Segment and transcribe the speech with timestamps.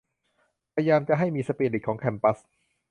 [0.75, 2.37] พยายามจะให้มีสปิริตของแคมปัส